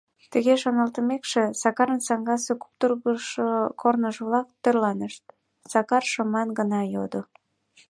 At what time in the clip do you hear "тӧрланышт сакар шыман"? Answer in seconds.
4.61-6.49